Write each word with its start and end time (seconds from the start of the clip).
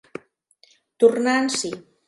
Tornar 1.05 1.37
en 1.45 1.55
si. 1.59 1.75